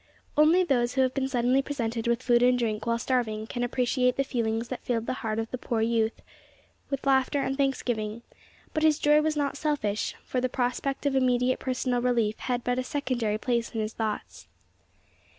Only 0.35 0.63
those 0.63 0.95
who 0.95 1.01
have 1.01 1.13
been 1.13 1.27
suddenly 1.27 1.61
presented 1.61 2.07
with 2.07 2.23
food 2.23 2.41
and 2.41 2.57
drink, 2.57 2.87
while 2.87 2.97
starving 2.97 3.45
can 3.45 3.63
appreciate 3.63 4.15
the 4.15 4.23
feelings 4.23 4.69
that 4.69 4.81
filled 4.81 5.05
the 5.05 5.13
heart 5.21 5.37
of 5.37 5.51
the 5.51 5.59
poor 5.59 5.81
youth 5.81 6.23
with 6.89 7.05
laughter 7.05 7.39
and 7.39 7.55
thanksgiving; 7.55 8.23
but 8.73 8.81
his 8.81 8.97
joy 8.97 9.21
was 9.21 9.37
not 9.37 9.57
selfish, 9.57 10.15
for 10.23 10.41
the 10.41 10.49
prospect 10.49 11.05
of 11.05 11.15
immediate 11.15 11.59
personal 11.59 12.01
relief 12.01 12.39
had 12.39 12.63
but 12.63 12.79
a 12.79 12.83
secondary 12.83 13.37
place 13.37 13.75
in 13.75 13.79
his 13.81 13.93
thoughts. 13.93 14.47